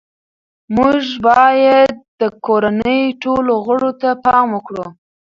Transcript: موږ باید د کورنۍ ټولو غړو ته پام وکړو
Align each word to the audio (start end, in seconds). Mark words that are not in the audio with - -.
موږ 0.75 1.03
باید 1.25 1.91
د 2.21 2.21
کورنۍ 2.45 3.01
ټولو 3.23 3.53
غړو 3.65 3.91
ته 4.01 4.09
پام 4.25 4.47
وکړو 4.55 4.87